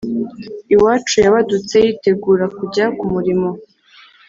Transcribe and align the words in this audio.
iwacu 0.73 1.15
yabadutse 1.25 1.75
yitegura 1.85 2.45
kujya 2.57 2.85
ku 2.97 3.05
murimo 3.13 3.49